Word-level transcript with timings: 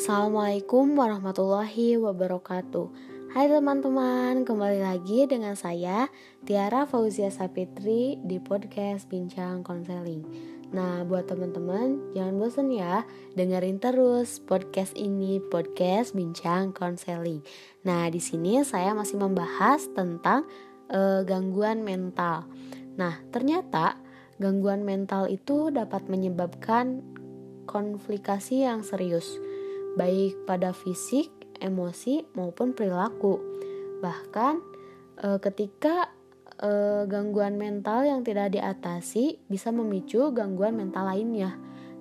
Assalamualaikum 0.00 0.96
warahmatullahi 0.96 2.00
wabarakatuh. 2.00 2.88
Hai 3.36 3.52
teman-teman, 3.52 4.48
kembali 4.48 4.80
lagi 4.80 5.28
dengan 5.28 5.52
saya 5.52 6.08
Tiara 6.40 6.88
Fauzia 6.88 7.28
Sapitri 7.28 8.16
di 8.24 8.40
podcast 8.40 9.12
Bincang 9.12 9.60
Konseling. 9.60 10.24
Nah 10.72 11.04
buat 11.04 11.28
teman-teman 11.28 12.16
jangan 12.16 12.32
bosan 12.40 12.72
ya 12.72 13.04
dengerin 13.36 13.76
terus 13.76 14.40
podcast 14.40 14.96
ini 14.96 15.36
podcast 15.36 16.16
Bincang 16.16 16.72
Konseling. 16.72 17.44
Nah 17.84 18.08
di 18.08 18.24
sini 18.24 18.64
saya 18.64 18.96
masih 18.96 19.20
membahas 19.20 19.84
tentang 19.92 20.48
uh, 20.88 21.20
gangguan 21.28 21.84
mental. 21.84 22.48
Nah 22.96 23.20
ternyata 23.28 24.00
gangguan 24.40 24.80
mental 24.80 25.28
itu 25.28 25.68
dapat 25.68 26.08
menyebabkan 26.08 27.04
konflikasi 27.68 28.64
yang 28.64 28.80
serius, 28.80 29.38
baik 29.94 30.46
pada 30.46 30.70
fisik, 30.74 31.30
emosi, 31.58 32.26
maupun 32.34 32.74
perilaku. 32.74 33.38
Bahkan 34.02 34.54
e, 35.18 35.26
ketika 35.42 36.10
e, 36.58 36.70
gangguan 37.06 37.56
mental 37.56 38.06
yang 38.06 38.20
tidak 38.22 38.54
diatasi 38.54 39.42
bisa 39.46 39.70
memicu 39.70 40.30
gangguan 40.30 40.76
mental 40.78 41.08
lainnya. 41.10 41.56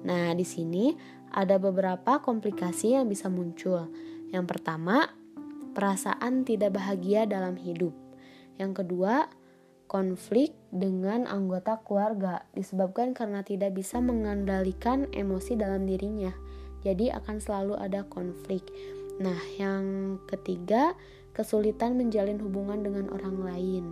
Nah, 0.06 0.32
di 0.36 0.48
sini 0.48 0.96
ada 1.34 1.62
beberapa 1.62 2.24
komplikasi 2.24 2.98
yang 2.98 3.06
bisa 3.10 3.30
muncul. 3.30 3.92
Yang 4.30 4.46
pertama, 4.46 5.10
perasaan 5.74 6.46
tidak 6.46 6.78
bahagia 6.78 7.30
dalam 7.30 7.58
hidup. 7.60 7.94
Yang 8.58 8.84
kedua, 8.84 9.30
konflik 9.90 10.54
dengan 10.70 11.26
anggota 11.26 11.82
keluarga 11.82 12.46
disebabkan 12.54 13.18
karena 13.18 13.42
tidak 13.42 13.74
bisa 13.74 13.98
mengendalikan 13.98 15.10
emosi 15.10 15.58
dalam 15.58 15.90
dirinya. 15.90 16.30
Jadi 16.86 17.12
akan 17.12 17.38
selalu 17.44 17.74
ada 17.80 18.08
konflik. 18.08 18.64
Nah, 19.20 19.40
yang 19.60 20.16
ketiga, 20.32 20.96
kesulitan 21.36 22.00
menjalin 22.00 22.40
hubungan 22.40 22.80
dengan 22.84 23.12
orang 23.12 23.38
lain. 23.44 23.84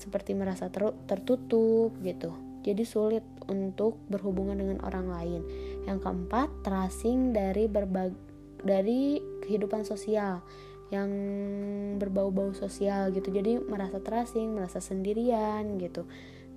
Seperti 0.00 0.32
merasa 0.32 0.72
ter 0.72 0.92
tertutup 1.04 1.92
gitu. 2.00 2.32
Jadi 2.62 2.86
sulit 2.86 3.26
untuk 3.50 3.98
berhubungan 4.08 4.56
dengan 4.56 4.78
orang 4.86 5.10
lain. 5.10 5.42
Yang 5.84 5.98
keempat, 6.06 6.48
terasing 6.64 7.34
dari 7.34 7.66
berbagai 7.66 8.32
dari 8.62 9.18
kehidupan 9.42 9.82
sosial 9.82 10.40
yang 10.92 11.10
berbau-bau 11.96 12.52
sosial 12.52 13.10
gitu 13.16 13.32
jadi 13.32 13.58
merasa 13.64 13.98
terasing 13.98 14.52
merasa 14.52 14.78
sendirian 14.78 15.80
gitu 15.80 16.04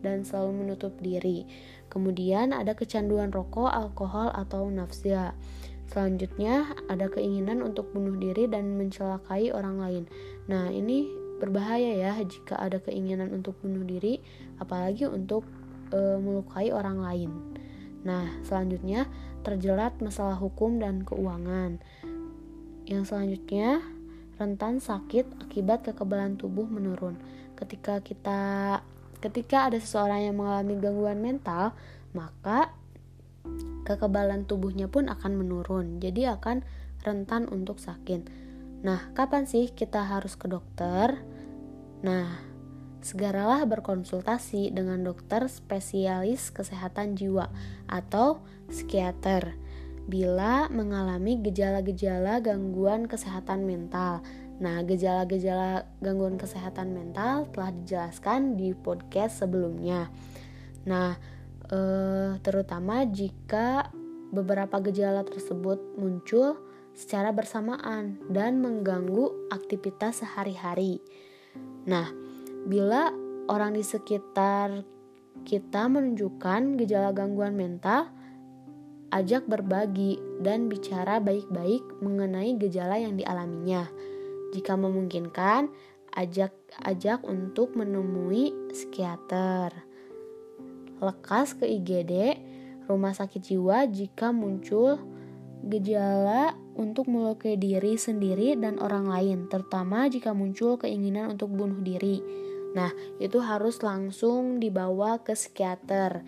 dan 0.05 0.21
selalu 0.21 0.61
menutup 0.61 0.93
diri. 1.01 1.49
Kemudian 1.89 2.53
ada 2.53 2.77
kecanduan 2.77 3.33
rokok 3.33 3.73
alkohol 3.73 4.29
atau 4.29 4.69
nafsu 4.69 5.33
selanjutnya 5.85 6.65
ada 6.89 7.09
keinginan 7.09 7.61
untuk 7.61 7.93
bunuh 7.93 8.17
diri 8.17 8.49
dan 8.49 8.77
mencelakai 8.77 9.53
orang 9.53 9.77
lain. 9.77 10.03
Nah 10.49 10.69
ini 10.73 11.09
berbahaya 11.37 11.93
ya 11.93 12.13
jika 12.25 12.57
ada 12.57 12.81
keinginan 12.81 13.29
untuk 13.35 13.59
bunuh 13.61 13.83
diri 13.83 14.23
apalagi 14.57 15.05
untuk 15.05 15.45
e, 15.93 16.17
melukai 16.17 16.73
orang 16.73 16.97
lain. 17.01 17.31
Nah 18.01 18.25
selanjutnya 18.41 19.05
terjerat 19.45 20.01
masalah 20.01 20.37
hukum 20.41 20.81
dan 20.81 21.05
keuangan. 21.05 21.77
Yang 22.85 23.13
selanjutnya 23.13 23.81
rentan 24.41 24.81
sakit 24.81 25.47
akibat 25.47 25.85
kekebalan 25.85 26.35
tubuh 26.35 26.65
menurun. 26.65 27.17
Ketika 27.55 28.01
kita 28.03 28.81
ketika 29.25 29.73
ada 29.73 29.81
seseorang 29.81 30.29
yang 30.29 30.37
mengalami 30.37 30.77
gangguan 30.77 31.17
mental, 31.17 31.73
maka 32.13 32.69
kekebalan 33.81 34.45
tubuhnya 34.45 34.85
pun 34.85 35.09
akan 35.09 35.33
menurun. 35.33 35.97
Jadi 35.97 36.29
akan 36.29 36.61
rentan 37.01 37.49
untuk 37.49 37.81
sakit. 37.81 38.29
Nah, 38.85 39.09
kapan 39.17 39.49
sih 39.49 39.73
kita 39.73 40.05
harus 40.05 40.37
ke 40.37 40.45
dokter? 40.45 41.17
Nah, 42.05 42.37
segeralah 43.01 43.65
berkonsultasi 43.65 44.69
dengan 44.73 45.01
dokter 45.01 45.49
spesialis 45.49 46.53
kesehatan 46.53 47.17
jiwa 47.17 47.49
atau 47.89 48.45
psikiater 48.69 49.57
bila 50.05 50.69
mengalami 50.69 51.41
gejala-gejala 51.41 52.41
gangguan 52.41 53.09
kesehatan 53.09 53.65
mental. 53.65 54.21
Nah, 54.55 54.79
gejala-gejala 54.87 55.83
gangguan 55.99 56.39
kesehatan 56.39 56.95
mental 56.95 57.51
telah 57.51 57.75
dijelaskan 57.75 58.55
di 58.55 58.71
podcast 58.71 59.43
sebelumnya. 59.43 60.07
Nah, 60.87 61.19
eh, 61.67 62.39
terutama 62.39 63.03
jika 63.03 63.91
beberapa 64.31 64.79
gejala 64.79 65.27
tersebut 65.27 65.99
muncul 65.99 66.55
secara 66.95 67.35
bersamaan 67.35 68.15
dan 68.31 68.63
mengganggu 68.63 69.51
aktivitas 69.51 70.23
sehari-hari. 70.23 71.03
Nah, 71.83 72.07
bila 72.63 73.11
orang 73.51 73.75
di 73.75 73.83
sekitar 73.83 74.87
kita 75.43 75.91
menunjukkan 75.91 76.79
gejala 76.79 77.11
gangguan 77.11 77.53
mental, 77.59 78.07
ajak 79.11 79.45
berbagi 79.45 80.17
dan 80.41 80.71
bicara 80.71 81.19
baik-baik 81.19 81.83
mengenai 81.99 82.55
gejala 82.57 82.97
yang 82.97 83.19
dialaminya. 83.19 83.85
Jika 84.55 84.79
memungkinkan, 84.79 85.67
ajak 86.15 86.55
ajak 86.79 87.27
untuk 87.27 87.75
menemui 87.75 88.55
psikiater. 88.71 89.75
Lekas 91.03 91.59
ke 91.59 91.67
IGD, 91.67 92.39
rumah 92.87 93.11
sakit 93.11 93.43
jiwa 93.43 93.83
jika 93.91 94.31
muncul 94.31 94.95
gejala 95.67 96.55
untuk 96.79 97.11
melukai 97.11 97.59
diri 97.59 97.99
sendiri 97.99 98.55
dan 98.55 98.79
orang 98.79 99.11
lain, 99.11 99.51
terutama 99.51 100.07
jika 100.07 100.31
muncul 100.31 100.79
keinginan 100.79 101.35
untuk 101.35 101.51
bunuh 101.51 101.83
diri. 101.83 102.23
Nah, 102.75 102.91
itu 103.23 103.39
harus 103.39 103.79
langsung 103.83 104.59
dibawa 104.59 105.19
ke 105.23 105.35
psikiater 105.35 106.23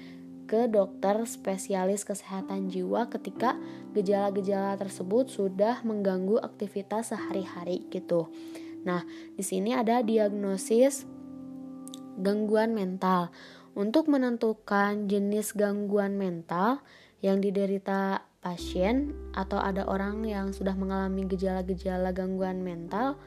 ke 0.47 0.71
dokter 0.71 1.27
spesialis 1.27 2.07
kesehatan 2.07 2.71
jiwa 2.71 3.11
ketika 3.11 3.59
gejala-gejala 3.91 4.79
tersebut 4.79 5.27
sudah 5.27 5.83
mengganggu 5.83 6.39
aktivitas 6.39 7.11
sehari-hari 7.11 7.83
gitu. 7.91 8.31
Nah, 8.87 9.03
di 9.35 9.43
sini 9.43 9.75
ada 9.75 9.99
diagnosis 9.99 11.03
gangguan 12.17 12.71
mental. 12.71 13.29
Untuk 13.77 14.09
menentukan 14.09 15.05
jenis 15.05 15.53
gangguan 15.53 16.17
mental 16.17 16.81
yang 17.21 17.43
diderita 17.43 18.25
pasien 18.41 19.13
atau 19.37 19.61
ada 19.61 19.85
orang 19.85 20.25
yang 20.25 20.49
sudah 20.55 20.73
mengalami 20.73 21.27
gejala-gejala 21.29 22.09
gangguan 22.09 22.65
mental, 22.65 23.19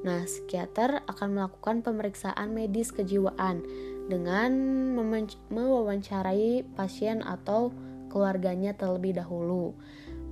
nah 0.00 0.24
psikiater 0.24 1.04
akan 1.04 1.36
melakukan 1.36 1.84
pemeriksaan 1.84 2.56
medis 2.56 2.94
kejiwaan 2.94 3.60
dengan 4.10 4.50
mewawancarai 5.54 6.66
pasien 6.74 7.22
atau 7.22 7.70
keluarganya 8.10 8.74
terlebih 8.74 9.14
dahulu. 9.14 9.78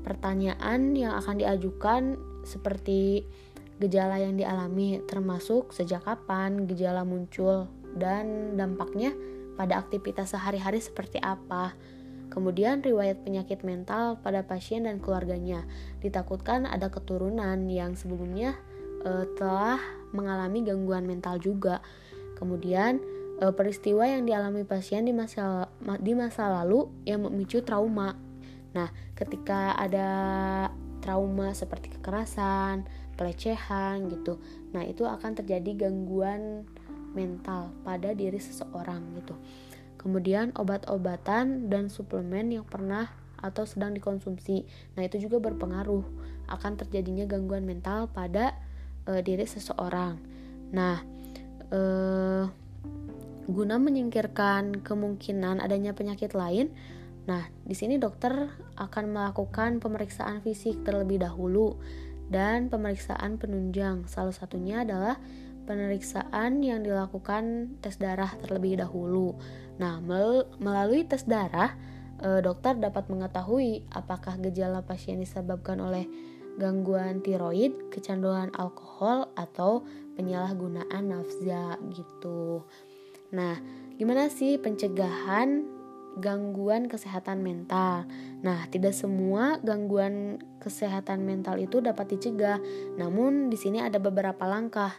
Pertanyaan 0.03 0.99
yang 0.99 1.15
akan 1.15 1.39
diajukan 1.39 2.19
seperti 2.43 3.23
gejala 3.79 4.19
yang 4.19 4.35
dialami 4.35 4.99
termasuk 5.07 5.71
sejak 5.71 6.03
kapan 6.03 6.67
gejala 6.67 7.07
muncul 7.07 7.71
dan 7.95 8.59
dampaknya 8.59 9.15
pada 9.55 9.79
aktivitas 9.79 10.35
sehari-hari 10.35 10.83
seperti 10.83 11.23
apa. 11.23 11.79
Kemudian 12.29 12.85
riwayat 12.85 13.25
penyakit 13.25 13.65
mental 13.65 14.21
pada 14.21 14.45
pasien 14.45 14.85
dan 14.85 15.01
keluarganya. 15.01 15.65
Ditakutkan 16.05 16.69
ada 16.69 16.93
keturunan 16.93 17.67
yang 17.67 17.97
sebelumnya 17.97 18.55
e, 19.03 19.27
telah 19.35 19.81
mengalami 20.13 20.63
gangguan 20.63 21.09
mental 21.09 21.41
juga. 21.41 21.81
Kemudian 22.37 23.01
peristiwa 23.39 24.03
yang 24.03 24.27
dialami 24.27 24.67
pasien 24.67 25.07
di 25.07 25.15
masa 25.15 25.71
di 26.03 26.13
masa 26.15 26.51
lalu 26.51 26.91
yang 27.07 27.23
memicu 27.23 27.63
trauma. 27.63 28.19
Nah, 28.75 28.91
ketika 29.15 29.79
ada 29.79 30.09
trauma 30.99 31.55
seperti 31.55 31.95
kekerasan, 31.95 32.85
pelecehan 33.15 34.11
gitu. 34.11 34.43
Nah, 34.75 34.83
itu 34.83 35.07
akan 35.07 35.39
terjadi 35.39 35.89
gangguan 35.89 36.67
mental 37.15 37.75
pada 37.83 38.15
diri 38.15 38.39
seseorang 38.39 39.19
gitu. 39.19 39.35
Kemudian 39.99 40.55
obat-obatan 40.55 41.67
dan 41.67 41.91
suplemen 41.91 42.55
yang 42.55 42.67
pernah 42.67 43.11
atau 43.39 43.67
sedang 43.67 43.95
dikonsumsi. 43.95 44.67
Nah, 44.95 45.03
itu 45.07 45.27
juga 45.27 45.43
berpengaruh 45.43 46.03
akan 46.51 46.79
terjadinya 46.79 47.27
gangguan 47.27 47.67
mental 47.67 48.11
pada 48.11 48.55
uh, 49.11 49.23
diri 49.23 49.47
seseorang. 49.47 50.19
Nah, 50.71 51.03
uh, 51.75 52.47
guna 53.49 53.81
menyingkirkan 53.81 54.85
kemungkinan 54.85 55.65
adanya 55.65 55.97
penyakit 55.97 56.37
lain. 56.37 56.69
Nah, 57.25 57.49
di 57.65 57.73
sini 57.73 57.97
dokter 57.97 58.53
akan 58.77 59.05
melakukan 59.13 59.81
pemeriksaan 59.81 60.45
fisik 60.45 60.85
terlebih 60.85 61.25
dahulu 61.25 61.81
dan 62.29 62.69
pemeriksaan 62.69 63.41
penunjang. 63.41 64.05
Salah 64.05 64.37
satunya 64.37 64.85
adalah 64.85 65.17
pemeriksaan 65.65 66.65
yang 66.65 66.85
dilakukan 66.85 67.77
tes 67.85 67.97
darah 68.01 68.33
terlebih 68.41 68.81
dahulu. 68.81 69.37
Nah, 69.77 70.01
melalui 70.61 71.05
tes 71.05 71.25
darah 71.29 71.77
e, 72.21 72.41
dokter 72.41 72.77
dapat 72.77 73.13
mengetahui 73.13 73.85
apakah 73.93 74.41
gejala 74.41 74.81
pasien 74.81 75.21
disebabkan 75.21 75.81
oleh 75.85 76.09
gangguan 76.57 77.21
tiroid, 77.21 77.93
kecanduan 77.93 78.51
alkohol 78.57 79.31
atau 79.39 79.87
penyalahgunaan 80.19 81.05
nafza 81.07 81.79
gitu. 81.95 82.67
Nah, 83.35 83.61
gimana 84.01 84.33
sih 84.33 84.57
pencegahan 84.57 85.65
gangguan 86.19 86.89
kesehatan 86.89 87.45
mental? 87.45 88.09
Nah, 88.41 88.65
tidak 88.73 88.97
semua 88.97 89.61
gangguan 89.61 90.41
kesehatan 90.59 91.23
mental 91.29 91.61
itu 91.61 91.85
dapat 91.85 92.17
dicegah. 92.17 92.59
Namun 92.97 93.53
di 93.53 93.59
sini 93.61 93.85
ada 93.85 94.01
beberapa 94.01 94.49
langkah 94.49 94.97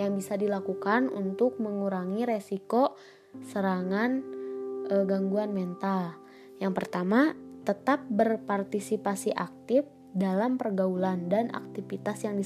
yang 0.00 0.16
bisa 0.16 0.40
dilakukan 0.40 1.12
untuk 1.12 1.60
mengurangi 1.60 2.24
resiko 2.24 2.96
serangan 3.44 4.24
e, 4.88 4.94
gangguan 5.04 5.52
mental. 5.52 6.16
Yang 6.60 6.72
pertama, 6.84 7.36
tetap 7.62 8.06
berpartisipasi 8.08 9.36
aktif 9.36 9.84
dalam 10.12 10.60
pergaulan 10.60 11.28
dan 11.32 11.48
aktivitas 11.52 12.24
yang 12.24 12.36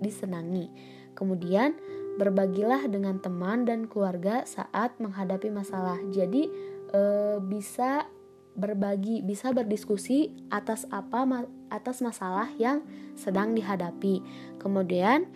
disenangi. 0.00 0.68
Kemudian, 1.16 1.76
berbagilah 2.14 2.86
dengan 2.86 3.18
teman 3.18 3.66
dan 3.66 3.90
keluarga 3.90 4.46
saat 4.46 4.96
menghadapi 5.02 5.50
masalah. 5.50 5.98
Jadi, 6.14 6.46
e, 6.94 7.00
bisa 7.42 8.06
berbagi, 8.54 9.20
bisa 9.26 9.50
berdiskusi 9.50 10.30
atas 10.46 10.86
apa 10.94 11.46
atas 11.74 11.98
masalah 12.00 12.46
yang 12.54 12.86
sedang 13.18 13.50
dihadapi. 13.52 14.22
Kemudian, 14.62 15.26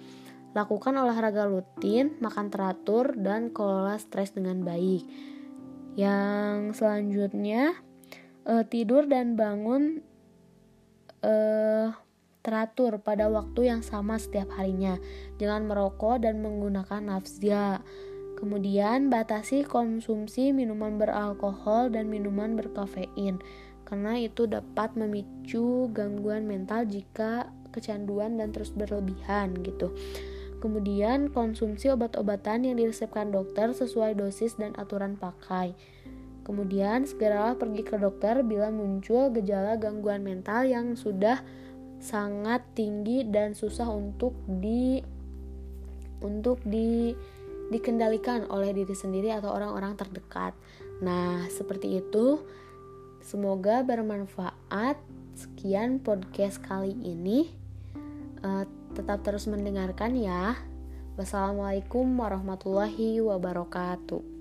lakukan 0.55 0.95
olahraga 0.95 1.51
rutin, 1.51 2.15
makan 2.23 2.49
teratur 2.49 3.19
dan 3.19 3.51
kelola 3.51 3.99
stres 3.99 4.33
dengan 4.33 4.63
baik. 4.63 5.03
Yang 5.99 6.79
selanjutnya, 6.79 7.75
uh, 8.47 8.65
tidur 8.65 9.11
dan 9.11 9.35
bangun 9.35 10.01
uh, 11.27 11.93
teratur 12.49 12.97
pada 13.05 13.29
waktu 13.29 13.69
yang 13.69 13.85
sama 13.85 14.17
setiap 14.17 14.49
harinya. 14.57 14.97
Jangan 15.37 15.69
merokok 15.69 16.25
dan 16.25 16.41
menggunakan 16.41 17.05
nafzia. 17.05 17.85
Kemudian 18.41 19.13
batasi 19.13 19.69
konsumsi 19.69 20.57
minuman 20.57 20.97
beralkohol 20.97 21.93
dan 21.93 22.09
minuman 22.09 22.57
berkafein 22.57 23.37
karena 23.89 24.21
itu 24.21 24.45
dapat 24.45 24.93
memicu 25.01 25.89
gangguan 25.97 26.45
mental 26.45 26.85
jika 26.85 27.49
kecanduan 27.73 28.37
dan 28.37 28.53
terus 28.53 28.69
berlebihan 28.69 29.57
gitu. 29.65 29.97
Kemudian 30.61 31.33
konsumsi 31.33 31.89
obat-obatan 31.89 32.69
yang 32.69 32.77
diresepkan 32.77 33.33
dokter 33.33 33.73
sesuai 33.73 34.21
dosis 34.21 34.61
dan 34.61 34.77
aturan 34.77 35.17
pakai. 35.17 35.73
Kemudian 36.45 37.09
segeralah 37.09 37.57
pergi 37.57 37.81
ke 37.85 37.97
dokter 37.97 38.45
bila 38.45 38.69
muncul 38.69 39.33
gejala 39.33 39.81
gangguan 39.81 40.21
mental 40.21 40.69
yang 40.69 40.93
sudah 40.93 41.41
sangat 41.99 42.63
tinggi 42.79 43.27
dan 43.27 43.59
susah 43.59 43.91
untuk 43.91 44.35
di 44.47 45.03
untuk 46.23 46.63
di 46.67 47.15
dikendalikan 47.69 48.49
oleh 48.49 48.73
diri 48.73 48.97
sendiri 48.97 49.29
atau 49.35 49.53
orang-orang 49.53 49.95
terdekat. 49.95 50.57
Nah, 51.05 51.47
seperti 51.53 52.01
itu. 52.01 52.41
Semoga 53.21 53.85
bermanfaat. 53.85 54.97
Sekian 55.37 56.01
podcast 56.01 56.59
kali 56.65 56.97
ini. 56.97 57.53
Uh, 58.41 58.65
tetap 58.97 59.21
terus 59.23 59.45
mendengarkan 59.47 60.17
ya. 60.17 60.57
Wassalamualaikum 61.21 62.09
warahmatullahi 62.17 63.21
wabarakatuh. 63.21 64.38